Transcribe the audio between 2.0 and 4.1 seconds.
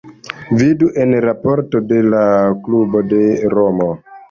la klubo de Romo.